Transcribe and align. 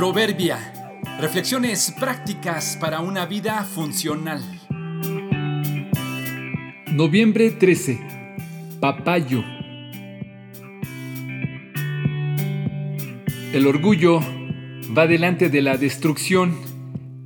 Proverbia. 0.00 0.56
Reflexiones 1.20 1.94
prácticas 2.00 2.78
para 2.80 3.00
una 3.00 3.26
vida 3.26 3.62
funcional. 3.64 4.42
Noviembre 6.90 7.50
13. 7.50 8.00
Papayo. 8.80 9.44
El 13.52 13.66
orgullo 13.66 14.20
va 14.96 15.06
delante 15.06 15.50
de 15.50 15.60
la 15.60 15.76
destrucción 15.76 16.56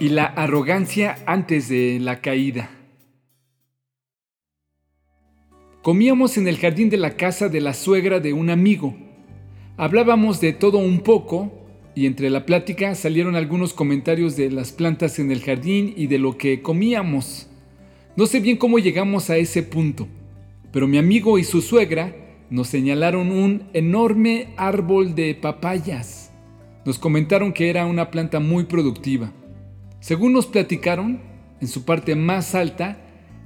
y 0.00 0.08
la 0.08 0.24
arrogancia 0.24 1.18
antes 1.24 1.68
de 1.68 2.00
la 2.00 2.20
caída. 2.20 2.68
Comíamos 5.82 6.36
en 6.36 6.48
el 6.48 6.58
jardín 6.58 6.90
de 6.90 6.96
la 6.96 7.16
casa 7.16 7.48
de 7.48 7.60
la 7.60 7.74
suegra 7.74 8.18
de 8.18 8.32
un 8.32 8.50
amigo. 8.50 8.96
Hablábamos 9.76 10.40
de 10.40 10.52
todo 10.52 10.78
un 10.78 10.98
poco 10.98 11.62
y 11.96 12.04
entre 12.04 12.28
la 12.28 12.44
plática 12.44 12.94
salieron 12.94 13.36
algunos 13.36 13.72
comentarios 13.72 14.36
de 14.36 14.50
las 14.50 14.70
plantas 14.70 15.18
en 15.18 15.32
el 15.32 15.42
jardín 15.42 15.94
y 15.96 16.08
de 16.08 16.18
lo 16.18 16.36
que 16.36 16.60
comíamos. 16.60 17.48
No 18.16 18.26
sé 18.26 18.38
bien 18.40 18.58
cómo 18.58 18.78
llegamos 18.78 19.30
a 19.30 19.38
ese 19.38 19.62
punto, 19.62 20.06
pero 20.72 20.86
mi 20.86 20.98
amigo 20.98 21.38
y 21.38 21.44
su 21.44 21.62
suegra 21.62 22.14
nos 22.50 22.68
señalaron 22.68 23.32
un 23.32 23.70
enorme 23.72 24.48
árbol 24.58 25.14
de 25.14 25.34
papayas. 25.34 26.30
Nos 26.84 26.98
comentaron 26.98 27.54
que 27.54 27.70
era 27.70 27.86
una 27.86 28.10
planta 28.10 28.40
muy 28.40 28.64
productiva. 28.64 29.32
Según 29.98 30.34
nos 30.34 30.46
platicaron, 30.46 31.22
en 31.62 31.66
su 31.66 31.86
parte 31.86 32.14
más 32.14 32.54
alta 32.54 33.00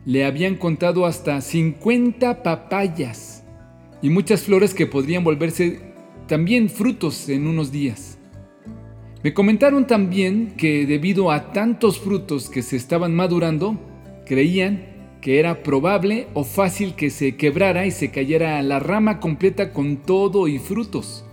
le 0.04 0.24
habían 0.24 0.56
contado 0.56 1.06
hasta 1.06 1.40
50 1.40 2.42
papayas 2.42 3.44
y 4.02 4.10
muchas 4.10 4.42
flores 4.42 4.74
que 4.74 4.88
podrían 4.88 5.22
volverse 5.22 5.82
también 6.26 6.68
frutos 6.68 7.28
en 7.28 7.46
unos 7.46 7.70
días. 7.70 8.19
Me 9.22 9.34
comentaron 9.34 9.86
también 9.86 10.54
que 10.56 10.86
debido 10.86 11.30
a 11.30 11.52
tantos 11.52 11.98
frutos 11.98 12.48
que 12.48 12.62
se 12.62 12.76
estaban 12.76 13.14
madurando, 13.14 13.76
creían 14.24 14.86
que 15.20 15.38
era 15.38 15.62
probable 15.62 16.26
o 16.32 16.42
fácil 16.42 16.94
que 16.94 17.10
se 17.10 17.36
quebrara 17.36 17.84
y 17.84 17.90
se 17.90 18.10
cayera 18.10 18.62
la 18.62 18.78
rama 18.78 19.20
completa 19.20 19.74
con 19.74 19.98
todo 19.98 20.48
y 20.48 20.58
frutos. 20.58 21.26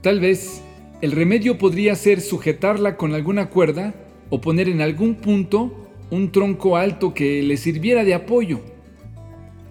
Tal 0.00 0.20
vez 0.20 0.62
el 1.02 1.12
remedio 1.12 1.58
podría 1.58 1.94
ser 1.96 2.22
sujetarla 2.22 2.96
con 2.96 3.12
alguna 3.12 3.50
cuerda 3.50 3.92
o 4.30 4.40
poner 4.40 4.70
en 4.70 4.80
algún 4.80 5.16
punto 5.16 5.90
un 6.10 6.32
tronco 6.32 6.78
alto 6.78 7.12
que 7.12 7.42
le 7.42 7.58
sirviera 7.58 8.04
de 8.04 8.14
apoyo. 8.14 8.60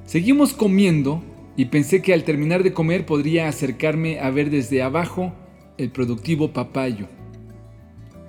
Seguimos 0.06 0.54
comiendo 0.54 1.24
y 1.58 1.66
pensé 1.66 2.04
que 2.04 2.14
al 2.14 2.24
terminar 2.24 2.62
de 2.62 2.74
comer 2.74 3.08
podría 3.08 3.48
acercarme 3.48 4.20
a 4.20 4.30
ver 4.30 4.52
desde 4.52 4.84
abajo 4.84 5.34
el 5.80 5.90
productivo 5.90 6.54
papayo. 6.54 7.08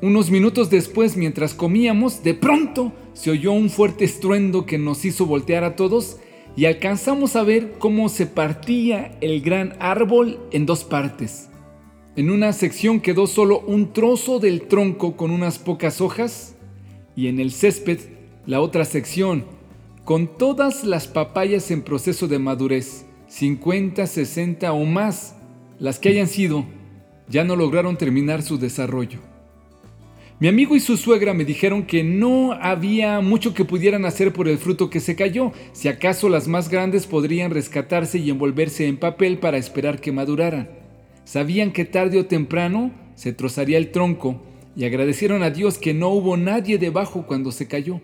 Unos 0.02 0.32
minutos 0.32 0.68
después, 0.68 1.16
mientras 1.16 1.54
comíamos, 1.54 2.24
de 2.24 2.34
pronto 2.34 2.92
se 3.12 3.30
oyó 3.30 3.52
un 3.52 3.70
fuerte 3.70 4.04
estruendo 4.04 4.66
que 4.66 4.76
nos 4.76 5.04
hizo 5.04 5.26
voltear 5.26 5.62
a 5.62 5.76
todos 5.76 6.18
y 6.56 6.64
alcanzamos 6.64 7.36
a 7.36 7.44
ver 7.44 7.74
cómo 7.78 8.08
se 8.08 8.26
partía 8.26 9.16
el 9.20 9.42
gran 9.42 9.76
árbol 9.78 10.40
en 10.50 10.66
dos 10.66 10.82
partes. 10.82 11.50
En 12.16 12.30
una 12.30 12.52
sección 12.52 12.98
quedó 12.98 13.28
solo 13.28 13.60
un 13.60 13.92
trozo 13.92 14.40
del 14.40 14.62
tronco 14.62 15.16
con 15.16 15.30
unas 15.30 15.60
pocas 15.60 16.00
hojas 16.00 16.56
y 17.14 17.28
en 17.28 17.38
el 17.38 17.52
césped 17.52 18.00
la 18.44 18.60
otra 18.60 18.84
sección 18.84 19.44
con 20.04 20.26
todas 20.36 20.82
las 20.82 21.06
papayas 21.06 21.70
en 21.70 21.82
proceso 21.82 22.26
de 22.26 22.40
madurez, 22.40 23.06
50, 23.28 24.04
60 24.04 24.72
o 24.72 24.84
más, 24.84 25.36
las 25.78 26.00
que 26.00 26.08
hayan 26.08 26.26
sido, 26.26 26.66
ya 27.28 27.44
no 27.44 27.54
lograron 27.54 27.96
terminar 27.96 28.42
su 28.42 28.58
desarrollo. 28.58 29.31
Mi 30.42 30.48
amigo 30.48 30.74
y 30.74 30.80
su 30.80 30.96
suegra 30.96 31.34
me 31.34 31.44
dijeron 31.44 31.84
que 31.84 32.02
no 32.02 32.50
había 32.50 33.20
mucho 33.20 33.54
que 33.54 33.64
pudieran 33.64 34.04
hacer 34.04 34.32
por 34.32 34.48
el 34.48 34.58
fruto 34.58 34.90
que 34.90 34.98
se 34.98 35.14
cayó, 35.14 35.52
si 35.72 35.86
acaso 35.86 36.28
las 36.28 36.48
más 36.48 36.68
grandes 36.68 37.06
podrían 37.06 37.52
rescatarse 37.52 38.18
y 38.18 38.28
envolverse 38.28 38.88
en 38.88 38.96
papel 38.96 39.38
para 39.38 39.56
esperar 39.56 40.00
que 40.00 40.10
maduraran. 40.10 40.68
Sabían 41.22 41.70
que 41.70 41.84
tarde 41.84 42.18
o 42.18 42.26
temprano 42.26 42.90
se 43.14 43.32
trozaría 43.32 43.78
el 43.78 43.92
tronco 43.92 44.42
y 44.74 44.84
agradecieron 44.84 45.44
a 45.44 45.50
Dios 45.50 45.78
que 45.78 45.94
no 45.94 46.08
hubo 46.08 46.36
nadie 46.36 46.76
debajo 46.76 47.24
cuando 47.24 47.52
se 47.52 47.68
cayó. 47.68 48.00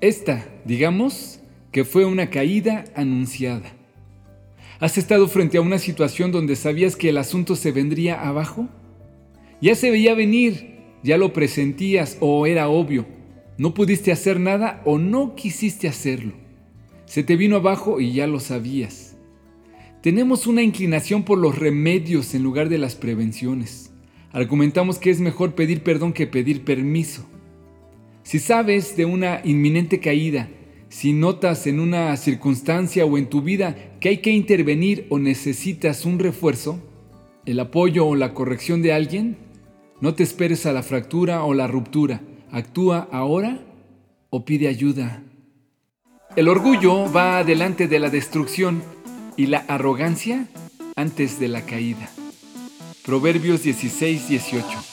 Esta, 0.00 0.48
digamos, 0.64 1.40
que 1.72 1.84
fue 1.84 2.06
una 2.06 2.30
caída 2.30 2.86
anunciada. 2.94 3.70
¿Has 4.80 4.96
estado 4.96 5.28
frente 5.28 5.58
a 5.58 5.60
una 5.60 5.78
situación 5.78 6.32
donde 6.32 6.56
sabías 6.56 6.96
que 6.96 7.10
el 7.10 7.18
asunto 7.18 7.54
se 7.54 7.70
vendría 7.70 8.26
abajo? 8.26 8.66
Ya 9.60 9.74
se 9.74 9.90
veía 9.90 10.14
venir, 10.14 10.77
ya 11.02 11.16
lo 11.16 11.32
presentías 11.32 12.16
o 12.20 12.46
era 12.46 12.68
obvio. 12.68 13.06
No 13.56 13.74
pudiste 13.74 14.12
hacer 14.12 14.38
nada 14.38 14.82
o 14.84 14.98
no 14.98 15.34
quisiste 15.34 15.88
hacerlo. 15.88 16.32
Se 17.06 17.22
te 17.22 17.36
vino 17.36 17.56
abajo 17.56 18.00
y 18.00 18.12
ya 18.12 18.26
lo 18.26 18.40
sabías. 18.40 19.16
Tenemos 20.02 20.46
una 20.46 20.62
inclinación 20.62 21.24
por 21.24 21.38
los 21.38 21.58
remedios 21.58 22.34
en 22.34 22.42
lugar 22.42 22.68
de 22.68 22.78
las 22.78 22.94
prevenciones. 22.94 23.92
Argumentamos 24.30 24.98
que 24.98 25.10
es 25.10 25.20
mejor 25.20 25.54
pedir 25.54 25.82
perdón 25.82 26.12
que 26.12 26.26
pedir 26.26 26.64
permiso. 26.64 27.26
Si 28.22 28.38
sabes 28.38 28.96
de 28.96 29.06
una 29.06 29.40
inminente 29.42 30.00
caída, 30.00 30.50
si 30.88 31.12
notas 31.12 31.66
en 31.66 31.80
una 31.80 32.16
circunstancia 32.16 33.04
o 33.04 33.18
en 33.18 33.28
tu 33.28 33.42
vida 33.42 33.76
que 34.00 34.10
hay 34.10 34.18
que 34.18 34.30
intervenir 34.30 35.06
o 35.08 35.18
necesitas 35.18 36.04
un 36.04 36.18
refuerzo, 36.18 36.78
el 37.46 37.58
apoyo 37.58 38.06
o 38.06 38.14
la 38.14 38.34
corrección 38.34 38.82
de 38.82 38.92
alguien, 38.92 39.36
no 40.00 40.14
te 40.14 40.22
esperes 40.22 40.66
a 40.66 40.72
la 40.72 40.82
fractura 40.82 41.44
o 41.44 41.54
la 41.54 41.66
ruptura. 41.66 42.20
Actúa 42.50 43.08
ahora 43.12 43.58
o 44.30 44.44
pide 44.44 44.68
ayuda. 44.68 45.22
El 46.36 46.48
orgullo 46.48 47.10
va 47.12 47.42
delante 47.44 47.88
de 47.88 47.98
la 47.98 48.10
destrucción 48.10 48.82
y 49.36 49.46
la 49.46 49.58
arrogancia 49.68 50.46
antes 50.96 51.40
de 51.40 51.48
la 51.48 51.62
caída. 51.62 52.10
Proverbios 53.04 53.62
16, 53.62 54.28
18. 54.28 54.87